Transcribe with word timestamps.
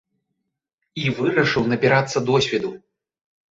І 1.01 1.11
вырашыў 1.19 1.69
набірацца 1.75 2.25
досведу. 2.33 2.75